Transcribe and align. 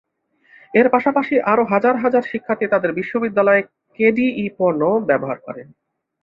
এর 0.73 0.87
পাশাপাশি 0.89 1.35
আরও 1.51 1.63
হাজার 1.71 1.95
হাজার 2.03 2.23
শিক্ষার্থী 2.31 2.65
তাদের 2.69 2.91
বিশ্ববিদ্যালয়ে 2.99 3.61
কেডিই 3.99 4.45
পণ্য 4.57 4.81
ব্যবহার 5.09 5.37
করে। 5.45 5.61